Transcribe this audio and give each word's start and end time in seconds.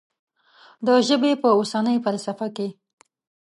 د 0.85 0.87
ژبې 1.07 1.31
په 1.41 1.47
اوسنۍ 1.57 1.97
فلسفه 2.05 2.47
کې. 2.55 2.67